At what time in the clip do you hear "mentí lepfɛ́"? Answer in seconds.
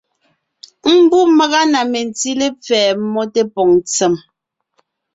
1.91-2.83